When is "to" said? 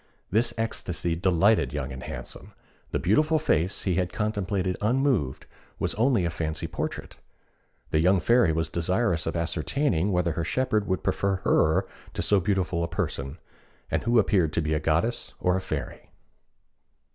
12.15-12.21, 14.53-14.61